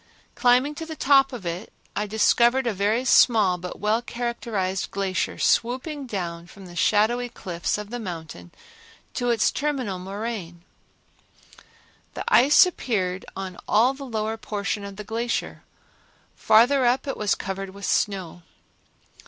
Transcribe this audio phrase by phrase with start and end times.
[0.33, 5.37] Climbing to the top of it, I discovered a very small but well characterized glacier
[5.37, 8.49] swooping down from the shadowy cliffs of the mountain
[9.13, 10.63] to its terminal moraine.
[12.15, 15.61] The ice appeared on all the lower portion of the glacier;
[16.35, 18.41] farther up it was covered with snow.